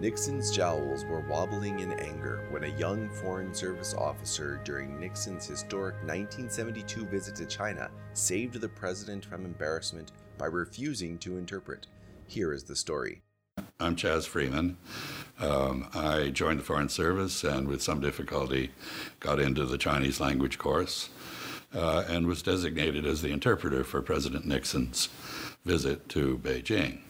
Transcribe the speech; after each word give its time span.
Nixon's 0.00 0.50
jowls 0.50 1.04
were 1.04 1.20
wobbling 1.20 1.80
in 1.80 1.92
anger 1.92 2.46
when 2.48 2.64
a 2.64 2.78
young 2.78 3.10
Foreign 3.10 3.52
Service 3.52 3.92
officer 3.92 4.58
during 4.64 4.98
Nixon's 4.98 5.46
historic 5.46 5.94
1972 5.96 7.04
visit 7.04 7.36
to 7.36 7.44
China 7.44 7.90
saved 8.14 8.54
the 8.54 8.68
president 8.70 9.26
from 9.26 9.44
embarrassment 9.44 10.12
by 10.38 10.46
refusing 10.46 11.18
to 11.18 11.36
interpret. 11.36 11.86
Here 12.26 12.54
is 12.54 12.62
the 12.62 12.76
story. 12.76 13.20
I'm 13.78 13.94
Chas 13.94 14.24
Freeman. 14.24 14.78
Um, 15.38 15.90
I 15.92 16.30
joined 16.30 16.60
the 16.60 16.64
Foreign 16.64 16.88
Service 16.88 17.44
and, 17.44 17.68
with 17.68 17.82
some 17.82 18.00
difficulty, 18.00 18.70
got 19.20 19.38
into 19.38 19.66
the 19.66 19.76
Chinese 19.76 20.18
language 20.18 20.56
course 20.56 21.10
uh, 21.74 22.04
and 22.08 22.26
was 22.26 22.40
designated 22.40 23.04
as 23.04 23.20
the 23.20 23.32
interpreter 23.32 23.84
for 23.84 24.00
President 24.00 24.46
Nixon's 24.46 25.10
visit 25.66 26.08
to 26.08 26.38
Beijing. 26.38 27.00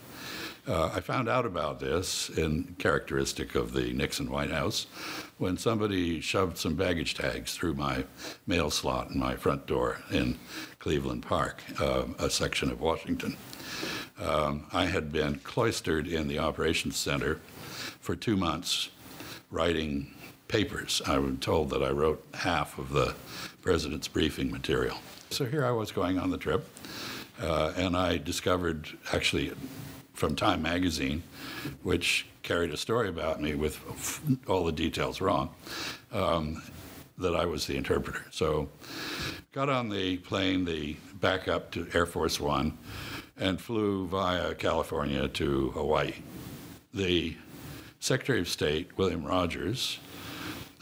Uh, 0.69 0.91
I 0.95 1.01
found 1.01 1.29
out 1.29 1.47
about 1.47 1.81
this, 1.81 2.29
in 2.29 2.77
characteristic 2.79 3.55
of 3.55 3.73
the 3.73 3.93
Nixon 3.93 4.31
White 4.31 4.51
House, 4.51 4.87
when 5.39 5.57
somebody 5.57 6.21
shoved 6.21 6.59
some 6.59 6.75
baggage 6.75 7.15
tags 7.15 7.55
through 7.55 7.75
my 7.75 8.05
mail 8.47 8.71
slot 8.71 9.11
in 9.11 9.19
my 9.19 9.37
front 9.37 9.67
door 9.67 10.01
in 10.11 10.39
Cleveland 10.79 11.23
Park, 11.23 11.63
uh, 11.81 12.05
a 12.19 12.29
section 12.29 12.71
of 12.71 12.81
Washington. 12.81 13.37
Um, 14.21 14.67
I 14.73 14.85
had 14.85 15.11
been 15.11 15.37
cloistered 15.37 16.07
in 16.07 16.29
the 16.29 16.39
operations 16.39 16.97
center 16.97 17.41
for 18.01 18.15
two 18.15 18.37
months 18.37 18.91
writing 19.51 20.15
papers. 20.47 21.01
I 21.07 21.19
was 21.19 21.37
told 21.41 21.71
that 21.71 21.83
I 21.83 21.91
wrote 21.91 22.23
half 22.35 22.79
of 22.79 22.91
the 22.91 23.15
president's 23.63 24.09
briefing 24.09 24.51
material. 24.51 24.99
So 25.31 25.47
here 25.47 25.65
I 25.65 25.71
was 25.71 25.91
going 25.91 26.19
on 26.19 26.31
the 26.31 26.39
trip, 26.39 26.69
uh, 27.41 27.73
and 27.77 27.97
I 27.97 28.19
discovered 28.19 28.89
actually 29.13 29.53
from 30.21 30.37
Time 30.37 30.61
magazine, 30.61 31.23
which 31.83 32.27
carried 32.43 32.75
a 32.75 32.77
story 32.77 33.09
about 33.09 33.41
me 33.41 33.55
with 33.55 33.81
all 34.47 34.65
the 34.65 34.73
details 34.73 35.23
wrong, 35.23 35.49
um, 36.13 36.63
that 37.17 37.35
I 37.35 37.47
was 37.47 37.67
the 37.67 37.77
interpreter. 37.77 38.27
So 38.31 38.69
got 39.53 39.71
on 39.71 39.89
the 39.89 40.19
plane, 40.19 40.67
the 40.67 40.97
backup 41.15 41.71
to 41.73 41.89
Air 41.95 42.05
Force 42.05 42.39
One, 42.39 42.77
and 43.39 43.59
flew 43.59 44.07
via 44.09 44.55
California 44.55 45.27
to 45.27 45.71
Hawaii. 45.71 46.13
The 46.93 47.37
Secretary 47.99 48.41
of 48.41 48.49
State, 48.49 48.99
William 48.99 49.25
Rogers, 49.25 50.01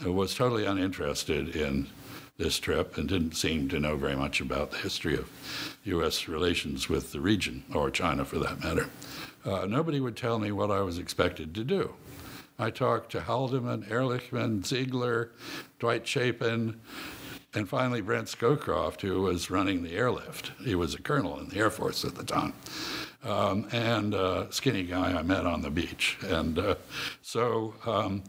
was 0.05 0.35
totally 0.35 0.65
uninterested 0.65 1.55
in 1.55 1.87
this 2.39 2.57
trip 2.57 2.97
and 2.97 3.07
didn't 3.07 3.35
seem 3.35 3.67
to 3.67 3.79
know 3.79 3.95
very 3.97 4.15
much 4.15 4.41
about 4.41 4.71
the 4.71 4.77
history 4.77 5.13
of 5.13 5.29
U.S. 5.83 6.27
relations 6.27 6.89
with 6.89 7.11
the 7.11 7.19
region, 7.19 7.63
or 7.75 7.91
China 7.91 8.25
for 8.25 8.39
that 8.39 8.63
matter. 8.63 8.89
Uh, 9.45 9.65
nobody 9.65 9.99
would 9.99 10.17
tell 10.17 10.39
me 10.39 10.51
what 10.51 10.71
I 10.71 10.81
was 10.81 10.97
expected 10.97 11.53
to 11.55 11.63
do. 11.63 11.93
I 12.57 12.71
talked 12.71 13.11
to 13.11 13.21
Haldeman, 13.21 13.83
Ehrlichman, 13.89 14.65
Ziegler, 14.65 15.31
Dwight 15.79 16.07
Chapin, 16.07 16.79
and 17.53 17.67
finally 17.67 18.01
Brent 18.01 18.27
Scowcroft, 18.27 19.01
who 19.01 19.21
was 19.21 19.51
running 19.51 19.83
the 19.83 19.95
airlift. 19.95 20.51
He 20.63 20.75
was 20.75 20.95
a 20.95 21.01
colonel 21.01 21.39
in 21.39 21.49
the 21.49 21.57
Air 21.57 21.69
Force 21.69 22.05
at 22.05 22.15
the 22.15 22.23
time. 22.23 22.53
Um, 23.21 23.67
and 23.73 24.13
a 24.13 24.47
skinny 24.49 24.83
guy 24.83 25.11
I 25.13 25.21
met 25.23 25.45
on 25.45 25.61
the 25.61 25.69
beach. 25.69 26.17
And 26.23 26.57
uh, 26.57 26.75
so 27.21 27.73
um, 27.85 28.23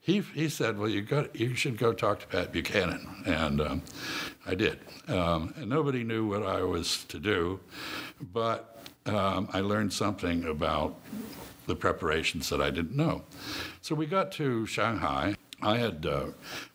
he, 0.00 0.20
he 0.34 0.48
said, 0.48 0.78
Well, 0.78 0.88
you, 0.88 1.02
got, 1.02 1.36
you 1.36 1.54
should 1.54 1.76
go 1.76 1.92
talk 1.92 2.20
to 2.20 2.26
Pat 2.26 2.50
Buchanan. 2.50 3.22
And 3.26 3.60
um, 3.60 3.82
I 4.46 4.54
did. 4.54 4.78
Um, 5.08 5.52
and 5.56 5.68
nobody 5.68 6.04
knew 6.04 6.26
what 6.26 6.42
I 6.42 6.62
was 6.62 7.04
to 7.04 7.18
do, 7.18 7.60
but 8.32 8.78
um, 9.06 9.48
I 9.52 9.60
learned 9.60 9.92
something 9.92 10.44
about 10.44 10.96
the 11.66 11.76
preparations 11.76 12.48
that 12.48 12.60
I 12.60 12.70
didn't 12.70 12.96
know. 12.96 13.22
So 13.80 13.94
we 13.94 14.06
got 14.06 14.32
to 14.32 14.66
Shanghai. 14.66 15.36
I 15.62 15.76
had 15.76 16.06
uh, 16.06 16.26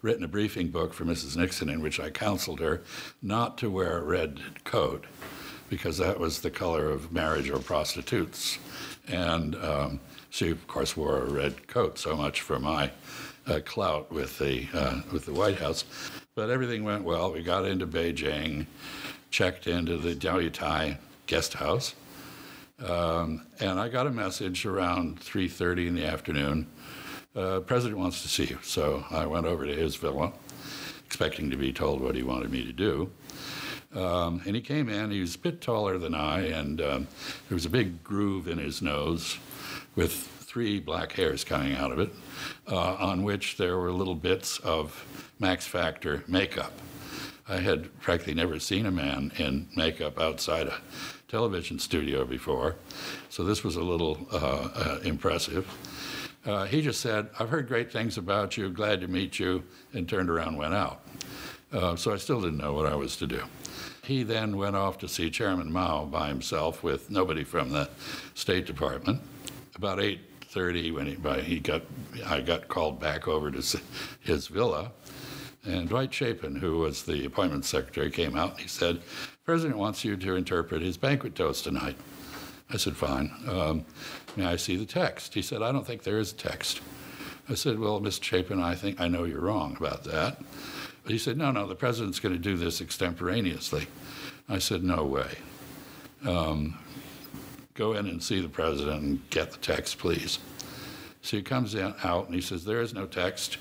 written 0.01 0.23
a 0.23 0.27
briefing 0.27 0.69
book 0.69 0.93
for 0.93 1.05
Mrs. 1.05 1.35
Nixon 1.35 1.69
in 1.69 1.81
which 1.81 1.99
I 1.99 2.11
counseled 2.11 2.59
her 2.59 2.83
not 3.21 3.57
to 3.59 3.69
wear 3.69 3.97
a 3.97 4.03
red 4.03 4.39
coat 4.63 5.05
because 5.69 5.97
that 5.97 6.19
was 6.19 6.41
the 6.41 6.51
color 6.51 6.89
of 6.89 7.11
marriage 7.11 7.49
or 7.49 7.59
prostitutes. 7.59 8.59
And 9.07 9.55
um, 9.55 9.99
she, 10.29 10.49
of 10.49 10.67
course, 10.67 10.97
wore 10.97 11.21
a 11.21 11.29
red 11.29 11.67
coat. 11.67 11.97
So 11.97 12.15
much 12.15 12.41
for 12.41 12.59
my 12.59 12.91
uh, 13.47 13.59
clout 13.65 14.11
with 14.11 14.37
the 14.39 14.67
uh, 14.73 15.01
with 15.11 15.25
the 15.25 15.33
White 15.33 15.59
House. 15.59 15.85
But 16.35 16.49
everything 16.49 16.83
went 16.83 17.03
well. 17.03 17.31
We 17.31 17.43
got 17.43 17.65
into 17.65 17.87
Beijing, 17.87 18.65
checked 19.31 19.67
into 19.67 19.97
the 19.97 20.15
Diaoyutai 20.15 20.97
guest 21.27 21.53
house, 21.53 21.95
um, 22.85 23.45
and 23.59 23.79
I 23.79 23.87
got 23.87 24.07
a 24.07 24.11
message 24.11 24.65
around 24.65 25.19
3:30 25.19 25.87
in 25.87 25.95
the 25.95 26.05
afternoon. 26.05 26.67
Uh, 27.35 27.59
President 27.59 27.99
wants 27.99 28.21
to 28.21 28.27
see 28.27 28.45
you. 28.45 28.59
So 28.63 29.05
I 29.09 29.25
went 29.25 29.45
over 29.45 29.65
to 29.65 29.73
his 29.73 29.95
villa, 29.95 30.31
expecting 31.05 31.49
to 31.51 31.57
be 31.57 31.73
told 31.73 32.01
what 32.01 32.15
he 32.15 32.23
wanted 32.23 32.49
me 32.51 32.65
to 32.65 32.73
do. 32.73 33.11
Um, 33.93 34.41
and 34.45 34.55
he 34.55 34.61
came 34.61 34.89
in. 34.89 35.11
He 35.11 35.21
was 35.21 35.35
a 35.35 35.39
bit 35.39 35.61
taller 35.61 35.97
than 35.97 36.13
I, 36.13 36.47
and 36.47 36.81
um, 36.81 37.07
there 37.47 37.55
was 37.55 37.65
a 37.65 37.69
big 37.69 38.03
groove 38.03 38.47
in 38.47 38.57
his 38.57 38.81
nose 38.81 39.37
with 39.95 40.11
three 40.11 40.79
black 40.79 41.11
hairs 41.11 41.43
coming 41.43 41.75
out 41.75 41.91
of 41.91 41.99
it, 41.99 42.09
uh, 42.67 42.95
on 42.95 43.23
which 43.23 43.57
there 43.57 43.77
were 43.77 43.91
little 43.91 44.15
bits 44.15 44.57
of 44.59 45.33
Max 45.39 45.65
Factor 45.65 46.23
makeup. 46.27 46.71
I 47.47 47.57
had 47.57 47.99
practically 47.99 48.33
never 48.33 48.59
seen 48.59 48.85
a 48.85 48.91
man 48.91 49.31
in 49.37 49.67
makeup 49.75 50.19
outside 50.19 50.67
a 50.67 50.77
television 51.27 51.77
studio 51.77 52.25
before, 52.25 52.75
so 53.29 53.43
this 53.43 53.63
was 53.63 53.75
a 53.75 53.83
little 53.83 54.27
uh, 54.31 54.69
uh, 54.73 54.99
impressive. 55.03 55.67
Uh, 56.45 56.65
he 56.65 56.81
just 56.81 57.01
said, 57.01 57.27
I've 57.39 57.49
heard 57.49 57.67
great 57.67 57.91
things 57.91 58.17
about 58.17 58.55
you, 58.55 58.69
glad 58.69 59.01
to 59.01 59.07
meet 59.07 59.39
you, 59.39 59.63
and 59.93 60.07
turned 60.07 60.29
around 60.29 60.49
and 60.49 60.57
went 60.57 60.73
out. 60.73 61.01
Uh, 61.75 61.93
so 61.93 62.13
I 62.13 62.15
still 62.15 62.39
didn't 62.39 62.57
know 62.57 62.73
what 62.73 62.85
I 62.85 62.95
was 62.95 63.17
to 63.17 63.27
do. 63.27 63.43
He 64.01 64.23
then 64.23 64.55
went 64.55 64.77
off 64.77 64.97
to 64.99 65.09
see 65.09 65.29
Chairman 65.29 65.73
Mao 65.73 66.05
by 66.05 66.29
himself 66.29 66.83
with 66.83 67.11
nobody 67.11 67.43
from 67.43 67.71
the 67.71 67.89
State 68.33 68.65
Department. 68.65 69.19
About 69.75 69.99
8:30, 69.99 70.93
when 70.93 71.05
he, 71.05 71.41
he 71.41 71.59
got, 71.59 71.81
I 72.25 72.39
got 72.39 72.69
called 72.69 73.01
back 73.01 73.27
over 73.27 73.51
to 73.51 73.79
his 74.21 74.47
villa, 74.47 74.93
and 75.65 75.89
Dwight 75.89 76.13
Chapin, 76.13 76.55
who 76.55 76.77
was 76.77 77.03
the 77.03 77.25
appointment 77.25 77.65
secretary, 77.65 78.09
came 78.09 78.37
out 78.37 78.51
and 78.51 78.61
he 78.61 78.69
said, 78.69 79.01
President 79.43 79.77
wants 79.77 80.05
you 80.05 80.15
to 80.15 80.35
interpret 80.35 80.81
his 80.81 80.95
banquet 80.95 81.35
toast 81.35 81.65
tonight. 81.65 81.97
I 82.69 82.77
said, 82.77 82.95
Fine. 82.95 83.33
Um, 83.49 83.85
may 84.37 84.45
I 84.45 84.55
see 84.55 84.77
the 84.77 84.85
text? 84.85 85.33
He 85.33 85.41
said, 85.41 85.61
I 85.61 85.73
don't 85.73 85.85
think 85.85 86.03
there 86.03 86.19
is 86.19 86.31
a 86.31 86.35
text. 86.35 86.79
I 87.49 87.55
said, 87.55 87.79
Well, 87.79 87.99
Mr. 87.99 88.23
Chapin, 88.23 88.61
I 88.61 88.75
think 88.75 89.01
I 89.01 89.09
know 89.09 89.25
you're 89.25 89.41
wrong 89.41 89.75
about 89.77 90.05
that. 90.05 90.37
He 91.07 91.17
said, 91.17 91.37
No, 91.37 91.51
no, 91.51 91.67
the 91.67 91.75
president's 91.75 92.19
going 92.19 92.35
to 92.35 92.41
do 92.41 92.57
this 92.57 92.81
extemporaneously. 92.81 93.87
I 94.49 94.59
said, 94.59 94.83
No 94.83 95.05
way. 95.05 95.37
Um, 96.25 96.77
go 97.73 97.93
in 97.93 98.07
and 98.07 98.21
see 98.21 98.41
the 98.41 98.49
president 98.49 99.03
and 99.03 99.29
get 99.29 99.51
the 99.51 99.57
text, 99.57 99.97
please. 99.99 100.39
So 101.21 101.37
he 101.37 101.43
comes 101.43 101.75
in, 101.75 101.93
out 102.03 102.25
and 102.25 102.35
he 102.35 102.41
says, 102.41 102.65
There 102.65 102.81
is 102.81 102.93
no 102.93 103.05
text 103.05 103.57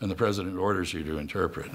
and 0.00 0.10
the 0.10 0.14
president 0.14 0.56
orders 0.56 0.92
you 0.92 1.02
to 1.04 1.18
interpret. 1.18 1.70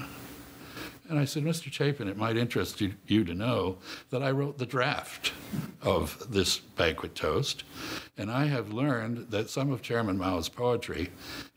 And 1.10 1.20
I 1.20 1.26
said, 1.26 1.44
Mr. 1.44 1.72
Chapin, 1.72 2.08
it 2.08 2.16
might 2.16 2.38
interest 2.38 2.80
you, 2.80 2.94
you, 3.08 3.26
to 3.26 3.34
know 3.34 3.78
that 4.10 4.24
I 4.24 4.32
wrote 4.32 4.58
the 4.58 4.66
draft 4.66 5.34
of 5.82 6.32
this 6.32 6.60
banquet 6.60 7.14
toast, 7.14 7.66
and 8.18 8.32
I 8.32 8.46
have 8.46 8.72
learned 8.72 9.30
that 9.30 9.50
some 9.50 9.70
of 9.70 9.82
Chairman 9.82 10.18
Mao's 10.18 10.48
poetry 10.48 11.10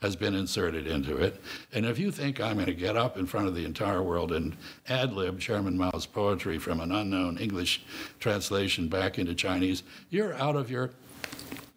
has 0.02 0.16
been 0.16 0.34
inserted 0.34 0.88
into 0.88 1.16
it. 1.16 1.40
And 1.72 1.86
if 1.86 1.96
you 1.96 2.10
think 2.10 2.40
I'm 2.40 2.54
going 2.54 2.66
to 2.66 2.74
get 2.74 2.96
up 2.96 3.16
in 3.16 3.26
front 3.26 3.46
of 3.46 3.54
the 3.54 3.64
entire 3.64 4.02
world 4.02 4.32
and 4.32 4.56
ad 4.88 5.12
lib 5.12 5.38
Chairman 5.38 5.78
Mao's 5.78 6.06
poetry 6.06 6.58
from 6.58 6.80
an 6.80 6.90
unknown 6.90 7.38
English 7.38 7.84
translation 8.18 8.88
back 8.88 9.16
into 9.16 9.34
Chinese, 9.34 9.84
you're 10.10 10.34
out 10.34 10.56
of 10.56 10.72
your 10.72 10.90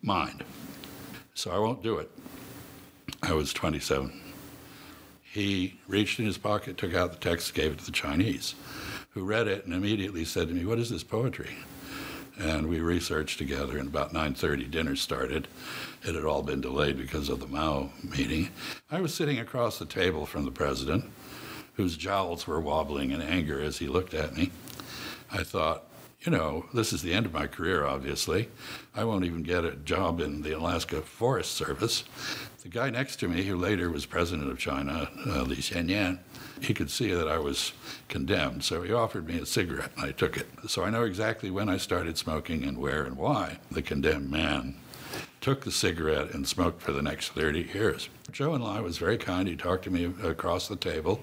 mind. 0.01 0.44
So 1.36 1.51
I 1.51 1.60
won't 1.60 1.83
do 1.83 2.00
it. 2.00 2.10
I 3.22 3.33
was 3.33 3.54
27 3.54 4.29
he 5.31 5.76
reached 5.88 6.20
in 6.20 6.26
his 6.26 6.38
pocket, 6.38 6.78
took 6.78 6.94
out 6.94 7.12
the 7.12 7.18
text, 7.18 7.54
gave 7.54 7.74
it 7.74 7.80
to 7.80 7.86
the 7.86 7.92
Chinese, 7.92 8.56
who 9.12 9.24
read 9.24 9.48
it 9.48 9.66
and 9.66 9.74
immediately 9.74 10.26
said 10.26 10.48
to 10.48 10.54
me, 10.54 10.66
"What 10.66 10.80
is 10.80 10.90
this 10.90 11.04
poetry?" 11.04 11.58
And 12.38 12.68
we 12.68 12.80
researched 12.80 13.38
together. 13.38 13.78
And 13.78 13.90
about 13.90 14.14
9:30, 14.14 14.66
dinner 14.66 14.96
started. 14.96 15.48
It 16.04 16.16
had 16.16 16.24
all 16.24 16.42
been 16.42 16.62
delayed 16.62 16.98
because 16.98 17.28
of 17.28 17.40
the 17.40 17.48
Mao 17.48 17.92
meeting. 18.02 18.52
I 18.90 19.02
was 19.02 19.14
sitting 19.14 19.40
across 19.40 19.78
the 19.78 19.86
table 19.86 20.26
from 20.26 20.46
the 20.46 20.52
president, 20.52 21.06
whose 21.74 21.98
jowls 21.98 22.48
were 22.48 22.62
wobbling 22.62 23.12
in 23.12 23.22
anger 23.22 23.62
as 23.62 23.80
he 23.80 23.88
looked 23.88 24.14
at 24.14 24.36
me. 24.36 24.52
I 25.32 25.44
thought, 25.44 25.84
you 26.21 26.31
know, 26.31 26.66
this 26.74 26.92
is 26.92 27.01
the 27.01 27.13
end 27.13 27.25
of 27.25 27.33
my 27.33 27.48
career, 27.48 27.86
obviously. 27.86 28.50
I 28.94 29.06
won't 29.06 29.24
even 29.24 29.42
get 29.42 29.63
a 29.63 29.75
job 29.75 30.19
in 30.19 30.42
the 30.42 30.51
Alaska 30.51 31.01
Forest 31.01 31.54
Service. 31.54 32.04
The 32.62 32.68
guy 32.68 32.89
next 32.89 33.18
to 33.21 33.30
me, 33.30 33.44
who 33.44 33.56
later 33.56 33.89
was 33.89 34.06
president 34.06 34.51
of 34.51 34.60
China, 34.60 35.10
uh, 35.25 35.44
Li 35.44 35.56
Xiannian, 35.56 36.19
he 36.60 36.74
could 36.74 36.92
see 36.92 37.13
that 37.13 37.30
I 37.30 37.38
was 37.38 37.71
condemned, 38.10 38.66
so 38.66 38.81
he 38.81 38.92
offered 38.92 39.27
me 39.27 39.39
a 39.39 39.45
cigarette, 39.45 39.92
and 39.95 40.06
I 40.06 40.12
took 40.12 40.36
it. 40.36 40.48
So 40.68 40.83
I 40.83 40.89
know 40.89 41.04
exactly 41.04 41.51
when 41.51 41.69
I 41.69 41.77
started 41.77 42.18
smoking 42.18 42.65
and 42.65 42.77
where 42.77 43.06
and 43.06 43.15
why. 43.15 43.60
The 43.72 43.81
condemned 43.81 44.30
man 44.30 44.75
took 45.41 45.62
the 45.62 45.71
cigarette 45.71 46.33
and 46.33 46.47
smoked 46.47 46.81
for 46.81 46.91
the 46.91 47.01
next 47.01 47.30
30 47.30 47.69
years. 47.74 48.09
Zhou 48.31 48.57
Enlai 48.57 48.83
was 48.83 48.97
very 48.97 49.18
kind. 49.18 49.47
He 49.47 49.56
talked 49.56 49.86
to 49.86 49.91
me 49.91 50.06
across 50.24 50.68
the 50.68 50.75
table. 50.75 51.21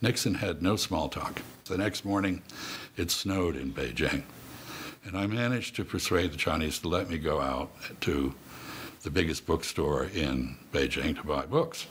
Nixon 0.00 0.34
had 0.34 0.62
no 0.62 0.76
small 0.76 1.08
talk. 1.08 1.42
The 1.64 1.76
next 1.76 2.04
morning, 2.04 2.42
it 2.96 3.10
snowed 3.10 3.56
in 3.56 3.72
Beijing. 3.72 4.22
And 5.04 5.16
I 5.16 5.26
managed 5.26 5.76
to 5.76 5.84
persuade 5.84 6.32
the 6.32 6.36
Chinese 6.36 6.78
to 6.80 6.88
let 6.88 7.08
me 7.08 7.18
go 7.18 7.40
out 7.40 7.70
to 8.02 8.34
the 9.02 9.10
biggest 9.10 9.46
bookstore 9.46 10.04
in 10.04 10.56
Beijing 10.72 11.16
to 11.16 11.22
buy 11.22 11.46
books. 11.46 11.86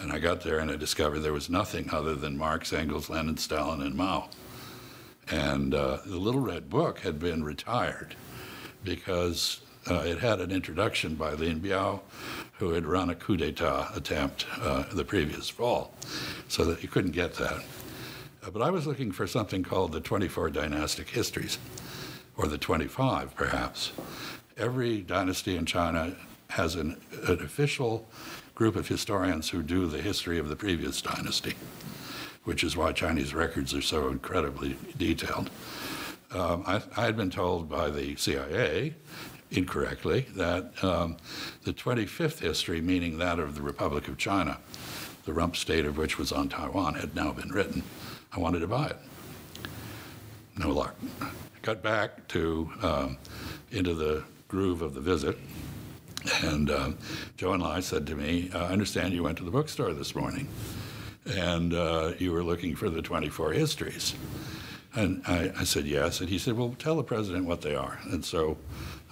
And 0.00 0.12
I 0.12 0.18
got 0.18 0.40
there 0.40 0.58
and 0.58 0.70
I 0.70 0.76
discovered 0.76 1.20
there 1.20 1.32
was 1.32 1.50
nothing 1.50 1.90
other 1.92 2.14
than 2.14 2.38
Marx, 2.38 2.72
Engels, 2.72 3.10
Lenin, 3.10 3.36
Stalin, 3.36 3.82
and 3.82 3.94
Mao. 3.94 4.28
And 5.30 5.74
uh, 5.74 5.98
the 6.04 6.16
Little 6.16 6.40
Red 6.40 6.68
Book 6.68 7.00
had 7.00 7.18
been 7.18 7.44
retired 7.44 8.16
because 8.82 9.60
uh, 9.88 10.02
it 10.06 10.18
had 10.18 10.40
an 10.40 10.50
introduction 10.50 11.14
by 11.14 11.32
Lin 11.32 11.60
Biao, 11.60 12.00
who 12.58 12.70
had 12.70 12.84
run 12.84 13.10
a 13.10 13.14
coup 13.14 13.36
d'etat 13.36 13.90
attempt 13.94 14.46
uh, 14.60 14.84
the 14.92 15.04
previous 15.04 15.48
fall, 15.48 15.94
so 16.48 16.64
that 16.64 16.82
you 16.82 16.88
couldn't 16.88 17.12
get 17.12 17.34
that. 17.34 17.62
Uh, 18.42 18.50
but 18.50 18.62
I 18.62 18.70
was 18.70 18.86
looking 18.86 19.12
for 19.12 19.26
something 19.26 19.62
called 19.62 19.92
the 19.92 20.00
24 20.00 20.50
dynastic 20.50 21.08
histories, 21.10 21.58
or 22.36 22.46
the 22.46 22.58
25 22.58 23.34
perhaps. 23.34 23.92
Every 24.56 25.00
dynasty 25.00 25.56
in 25.56 25.66
China 25.66 26.14
has 26.50 26.74
an, 26.74 27.00
an 27.26 27.40
official 27.40 28.08
group 28.54 28.76
of 28.76 28.88
historians 28.88 29.48
who 29.48 29.62
do 29.62 29.86
the 29.86 30.02
history 30.02 30.38
of 30.38 30.48
the 30.48 30.56
previous 30.56 31.00
dynasty, 31.00 31.54
which 32.44 32.62
is 32.62 32.76
why 32.76 32.92
Chinese 32.92 33.32
records 33.32 33.74
are 33.74 33.82
so 33.82 34.08
incredibly 34.08 34.76
detailed. 34.98 35.48
Um, 36.32 36.62
I, 36.66 36.82
I, 36.96 37.06
had 37.06 37.16
been 37.16 37.30
told 37.30 37.68
by 37.68 37.90
the 37.90 38.14
CIA 38.16 38.94
incorrectly 39.50 40.26
that 40.36 40.72
um, 40.82 41.16
the 41.64 41.72
25th 41.72 42.38
history, 42.38 42.80
meaning 42.80 43.18
that 43.18 43.38
of 43.38 43.54
the 43.54 43.62
Republic 43.62 44.08
of 44.08 44.16
China, 44.16 44.58
the 45.24 45.32
rump 45.32 45.56
state 45.56 45.84
of 45.84 45.98
which 45.98 46.18
was 46.18 46.32
on 46.32 46.48
Taiwan, 46.48 46.94
had 46.94 47.14
now 47.14 47.32
been 47.32 47.50
written. 47.50 47.82
I 48.32 48.38
wanted 48.38 48.60
to 48.60 48.66
buy 48.66 48.86
it. 48.86 48.96
No 50.56 50.70
luck. 50.70 50.94
Got 51.62 51.82
back 51.82 52.26
to 52.28 52.70
um, 52.82 53.18
into 53.70 53.94
the 53.94 54.24
groove 54.48 54.82
of 54.82 54.94
the 54.94 55.00
visit, 55.00 55.36
and 56.42 56.70
um, 56.70 56.98
and 57.40 57.62
I 57.62 57.80
said 57.80 58.06
to 58.08 58.14
me, 58.14 58.50
"I 58.54 58.66
understand 58.66 59.12
you 59.12 59.22
went 59.22 59.38
to 59.38 59.44
the 59.44 59.50
bookstore 59.50 59.92
this 59.92 60.14
morning, 60.14 60.48
and 61.26 61.74
uh, 61.74 62.12
you 62.18 62.32
were 62.32 62.42
looking 62.42 62.74
for 62.74 62.88
the 62.88 63.02
24 63.02 63.52
histories." 63.52 64.14
And 64.94 65.22
I, 65.26 65.52
I, 65.58 65.64
said 65.64 65.86
yes, 65.86 66.20
and 66.20 66.28
he 66.28 66.38
said, 66.38 66.56
"Well, 66.56 66.74
tell 66.78 66.96
the 66.96 67.04
president 67.04 67.44
what 67.44 67.60
they 67.60 67.76
are." 67.76 68.00
And 68.10 68.24
so 68.24 68.58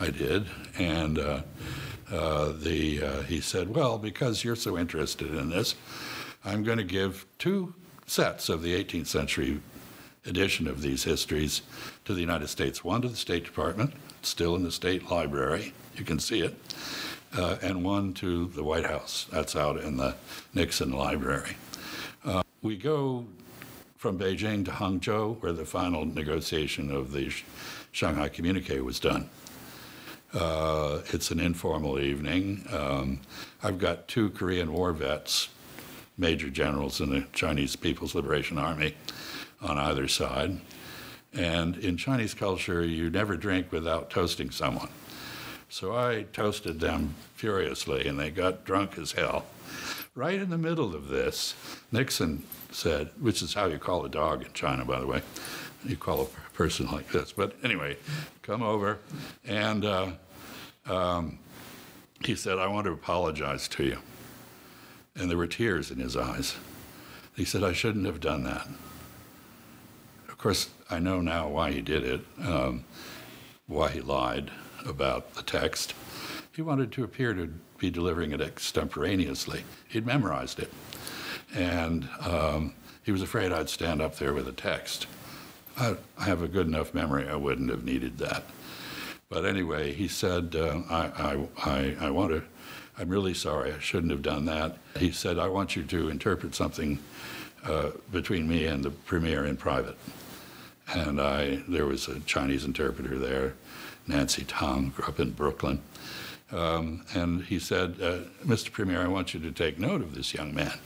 I 0.00 0.10
did, 0.10 0.46
and 0.76 1.18
uh, 1.18 1.42
uh, 2.10 2.52
the 2.52 3.02
uh, 3.02 3.22
he 3.22 3.40
said, 3.40 3.74
"Well, 3.74 3.96
because 3.96 4.42
you're 4.42 4.56
so 4.56 4.76
interested 4.76 5.32
in 5.32 5.50
this, 5.50 5.76
I'm 6.44 6.64
going 6.64 6.78
to 6.78 6.84
give 6.84 7.26
two 7.38 7.74
sets 8.06 8.48
of 8.48 8.62
the 8.62 8.82
18th 8.82 9.06
century 9.06 9.60
edition 10.26 10.66
of 10.66 10.82
these 10.82 11.04
histories 11.04 11.62
to 12.04 12.14
the 12.14 12.20
United 12.20 12.48
States. 12.48 12.82
One 12.82 13.02
to 13.02 13.08
the 13.08 13.16
State 13.16 13.44
Department, 13.44 13.92
still 14.22 14.56
in 14.56 14.62
the 14.62 14.72
State 14.72 15.10
Library, 15.10 15.72
you 15.96 16.04
can 16.04 16.18
see 16.18 16.40
it, 16.40 16.54
uh, 17.36 17.56
and 17.62 17.84
one 17.84 18.14
to 18.14 18.46
the 18.48 18.64
White 18.64 18.86
House. 18.86 19.26
That's 19.30 19.56
out 19.56 19.78
in 19.78 19.96
the 19.96 20.14
Nixon 20.54 20.90
Library. 20.92 21.56
Uh, 22.24 22.42
we 22.62 22.76
go 22.76 23.26
from 23.98 24.16
Beijing 24.16 24.64
to 24.64 24.70
Hangzhou, 24.70 25.42
where 25.42 25.52
the 25.52 25.64
final 25.64 26.04
negotiation 26.04 26.92
of 26.92 27.12
the 27.12 27.32
Shanghai 27.90 28.28
Communique 28.28 28.78
was 28.80 29.00
done. 29.00 29.28
Uh, 30.32 31.00
it's 31.06 31.32
an 31.32 31.40
informal 31.40 31.98
evening. 31.98 32.64
Um, 32.70 33.20
I've 33.60 33.78
got 33.78 34.06
two 34.06 34.30
Korean 34.30 34.72
War 34.72 34.92
vets, 34.92 35.48
major 36.16 36.48
generals 36.48 37.00
in 37.00 37.10
the 37.10 37.26
Chinese 37.32 37.74
People's 37.74 38.14
Liberation 38.14 38.56
Army, 38.56 38.94
on 39.60 39.78
either 39.78 40.06
side. 40.06 40.60
And 41.32 41.76
in 41.78 41.96
Chinese 41.96 42.34
culture, 42.34 42.84
you 42.84 43.10
never 43.10 43.36
drink 43.36 43.72
without 43.72 44.10
toasting 44.10 44.52
someone. 44.52 44.90
So 45.68 45.96
I 45.96 46.24
toasted 46.32 46.78
them 46.78 47.14
furiously, 47.34 48.06
and 48.06 48.18
they 48.18 48.30
got 48.30 48.64
drunk 48.64 48.96
as 48.96 49.12
hell. 49.12 49.44
Right 50.18 50.40
in 50.40 50.50
the 50.50 50.58
middle 50.58 50.96
of 50.96 51.06
this, 51.06 51.54
Nixon 51.92 52.42
said, 52.72 53.10
which 53.20 53.40
is 53.40 53.54
how 53.54 53.66
you 53.66 53.78
call 53.78 54.04
a 54.04 54.08
dog 54.08 54.44
in 54.44 54.52
China, 54.52 54.84
by 54.84 54.98
the 54.98 55.06
way 55.06 55.22
you 55.84 55.96
call 55.96 56.22
a 56.22 56.24
person 56.56 56.86
like 56.86 57.12
this. 57.12 57.30
But 57.30 57.54
anyway, 57.62 57.96
come 58.42 58.60
over, 58.60 58.98
and 59.46 59.84
uh, 59.84 60.10
um, 60.86 61.38
he 62.24 62.34
said, 62.34 62.58
I 62.58 62.66
want 62.66 62.86
to 62.86 62.92
apologize 62.92 63.68
to 63.68 63.84
you. 63.84 63.98
And 65.14 65.30
there 65.30 65.38
were 65.38 65.46
tears 65.46 65.92
in 65.92 66.00
his 66.00 66.16
eyes. 66.16 66.56
He 67.36 67.44
said, 67.44 67.62
I 67.62 67.72
shouldn't 67.72 68.06
have 68.06 68.18
done 68.18 68.42
that. 68.42 68.66
Of 70.28 70.36
course, 70.36 70.68
I 70.90 70.98
know 70.98 71.20
now 71.20 71.46
why 71.46 71.70
he 71.70 71.80
did 71.80 72.02
it, 72.02 72.22
um, 72.42 72.82
why 73.68 73.90
he 73.90 74.00
lied 74.00 74.50
about 74.84 75.34
the 75.34 75.42
text. 75.42 75.94
He 76.58 76.62
wanted 76.62 76.90
to 76.90 77.04
appear 77.04 77.34
to 77.34 77.54
be 77.78 77.88
delivering 77.88 78.32
it 78.32 78.40
extemporaneously. 78.40 79.62
He'd 79.86 80.04
memorized 80.04 80.58
it. 80.58 80.72
And 81.54 82.08
um, 82.20 82.74
he 83.04 83.12
was 83.12 83.22
afraid 83.22 83.52
I'd 83.52 83.68
stand 83.68 84.02
up 84.02 84.16
there 84.16 84.34
with 84.34 84.48
a 84.48 84.52
text. 84.52 85.06
I, 85.76 85.94
I 86.18 86.24
have 86.24 86.42
a 86.42 86.48
good 86.48 86.66
enough 86.66 86.94
memory, 86.94 87.28
I 87.28 87.36
wouldn't 87.36 87.70
have 87.70 87.84
needed 87.84 88.18
that. 88.18 88.42
But 89.28 89.44
anyway, 89.44 89.92
he 89.92 90.08
said, 90.08 90.56
uh, 90.56 90.80
I, 90.90 91.46
I, 91.58 91.96
I, 92.00 92.10
want 92.10 92.32
to, 92.32 92.42
I'm 92.98 93.08
really 93.08 93.34
sorry, 93.34 93.72
I 93.72 93.78
shouldn't 93.78 94.10
have 94.10 94.22
done 94.22 94.44
that. 94.46 94.78
He 94.96 95.12
said, 95.12 95.38
I 95.38 95.46
want 95.46 95.76
you 95.76 95.84
to 95.84 96.08
interpret 96.08 96.56
something 96.56 96.98
uh, 97.62 97.90
between 98.10 98.48
me 98.48 98.66
and 98.66 98.82
the 98.82 98.90
premier 98.90 99.46
in 99.46 99.56
private. 99.56 99.96
And 100.92 101.20
I, 101.20 101.62
there 101.68 101.86
was 101.86 102.08
a 102.08 102.18
Chinese 102.18 102.64
interpreter 102.64 103.16
there, 103.16 103.54
Nancy 104.08 104.42
Tang, 104.42 104.88
grew 104.88 105.06
up 105.06 105.20
in 105.20 105.30
Brooklyn. 105.30 105.82
Um, 106.50 107.04
and 107.14 107.42
he 107.42 107.58
said, 107.58 107.96
uh, 108.00 108.18
Mr. 108.46 108.72
Premier, 108.72 109.02
I 109.02 109.08
want 109.08 109.34
you 109.34 109.40
to 109.40 109.52
take 109.52 109.78
note 109.78 110.00
of 110.00 110.14
this 110.14 110.32
young 110.32 110.54
man. 110.54 110.78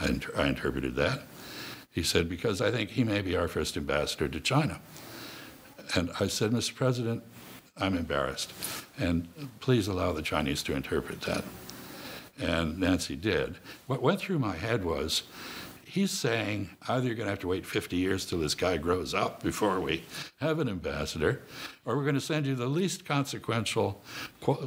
I, 0.00 0.06
inter- 0.06 0.32
I 0.36 0.46
interpreted 0.48 0.96
that. 0.96 1.22
He 1.90 2.02
said, 2.02 2.28
because 2.28 2.60
I 2.60 2.70
think 2.70 2.90
he 2.90 3.04
may 3.04 3.20
be 3.20 3.36
our 3.36 3.46
first 3.46 3.76
ambassador 3.76 4.28
to 4.28 4.40
China. 4.40 4.80
And 5.94 6.10
I 6.18 6.26
said, 6.26 6.50
Mr. 6.50 6.74
President, 6.74 7.22
I'm 7.76 7.96
embarrassed. 7.96 8.52
And 8.98 9.28
please 9.60 9.88
allow 9.88 10.12
the 10.12 10.22
Chinese 10.22 10.62
to 10.64 10.74
interpret 10.74 11.20
that. 11.22 11.44
And 12.40 12.78
Nancy 12.78 13.14
did. 13.14 13.58
What 13.86 14.02
went 14.02 14.20
through 14.20 14.38
my 14.38 14.56
head 14.56 14.84
was 14.84 15.22
he's 15.94 16.10
saying 16.10 16.68
either 16.88 17.06
you're 17.06 17.14
going 17.14 17.26
to 17.26 17.30
have 17.30 17.38
to 17.38 17.46
wait 17.46 17.64
50 17.64 17.96
years 17.96 18.26
till 18.26 18.40
this 18.40 18.56
guy 18.56 18.76
grows 18.76 19.14
up 19.14 19.42
before 19.44 19.78
we 19.80 20.02
have 20.40 20.58
an 20.58 20.68
ambassador, 20.68 21.42
or 21.84 21.96
we're 21.96 22.02
going 22.02 22.16
to 22.16 22.20
send 22.20 22.46
you 22.46 22.56
the 22.56 22.66
least 22.66 23.04
consequential, 23.04 24.02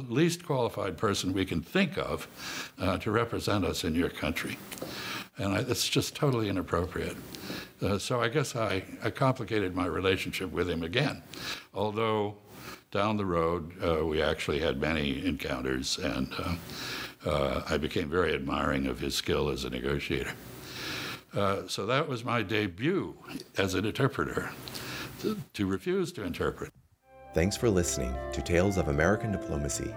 least 0.08 0.46
qualified 0.46 0.96
person 0.96 1.34
we 1.34 1.44
can 1.44 1.60
think 1.60 1.98
of 1.98 2.26
uh, 2.78 2.96
to 2.96 3.10
represent 3.10 3.62
us 3.62 3.84
in 3.84 3.94
your 3.94 4.08
country 4.08 4.56
and 5.38 5.52
I, 5.52 5.58
it's 5.58 5.86
just 5.86 6.14
totally 6.14 6.48
inappropriate. 6.48 7.16
Uh, 7.82 7.98
so 7.98 8.20
I 8.20 8.28
guess 8.28 8.56
I, 8.56 8.82
I, 9.04 9.10
complicated 9.10 9.74
my 9.74 9.86
relationship 9.86 10.50
with 10.50 10.68
him 10.68 10.82
again, 10.82 11.22
although 11.74 12.36
down 12.90 13.16
the 13.16 13.24
road 13.24 13.72
uh, 13.84 14.04
we 14.04 14.20
actually 14.20 14.60
had 14.60 14.80
many 14.80 15.24
encounters, 15.24 15.98
and 15.98 16.32
uh, 16.38 16.54
uh 17.26 17.62
I 17.68 17.76
became 17.76 18.08
very 18.08 18.34
admiring 18.34 18.86
of 18.86 18.98
his 18.98 19.14
skill 19.14 19.50
as 19.50 19.64
a 19.64 19.70
negotiator. 19.70 20.32
Uh, 21.34 21.66
so 21.66 21.86
that 21.86 22.08
was 22.08 22.24
my 22.24 22.42
debut 22.42 23.14
as 23.56 23.74
an 23.74 23.84
interpreter, 23.84 24.50
to, 25.20 25.38
to 25.54 25.66
refuse 25.66 26.12
to 26.12 26.22
interpret. 26.22 26.72
Thanks 27.34 27.56
for 27.56 27.68
listening 27.68 28.14
to 28.32 28.42
Tales 28.42 28.78
of 28.78 28.88
American 28.88 29.30
Diplomacy, 29.30 29.94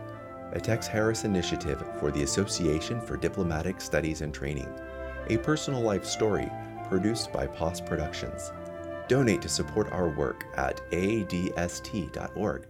a 0.51 0.59
Tex 0.59 0.87
Harris 0.87 1.23
initiative 1.23 1.83
for 1.99 2.11
the 2.11 2.23
Association 2.23 2.99
for 3.01 3.15
Diplomatic 3.17 3.79
Studies 3.79 4.21
and 4.21 4.33
Training 4.33 4.67
a 5.29 5.37
personal 5.37 5.81
life 5.81 6.05
story 6.05 6.49
produced 6.89 7.31
by 7.31 7.47
POS 7.47 7.81
Productions. 7.81 8.51
Donate 9.07 9.41
to 9.41 9.49
support 9.49 9.91
our 9.91 10.09
work 10.09 10.45
at 10.57 10.81
aadst.org 10.91 12.67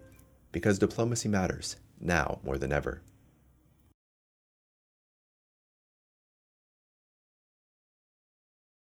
because 0.52 0.80
diplomacy 0.80 1.30
matters 1.30 1.78
now 2.00 2.40
more 2.44 2.58
than 2.58 2.72
ever. 2.72 3.02